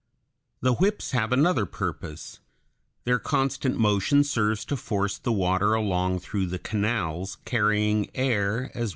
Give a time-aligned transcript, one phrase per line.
[0.61, 2.39] The whips have another purpose;
[3.03, 8.73] their constant motion serves to force the water along through the canals, carrying air as
[8.75, 8.89] well as food.